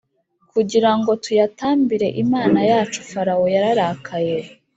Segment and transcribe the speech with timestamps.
[0.51, 4.35] kugira ngo tuyatambire Imana yacu Farawo yararakaye